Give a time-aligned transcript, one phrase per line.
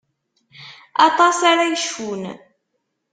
[1.07, 2.23] Aṭas ara yecfun.